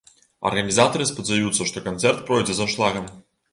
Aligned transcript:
Арганізатары 0.49 1.07
спадзяюцца, 1.09 1.69
што 1.73 1.85
канцэрт 1.89 2.25
пройдзе 2.33 2.53
з 2.59 2.67
аншлагам. 2.69 3.09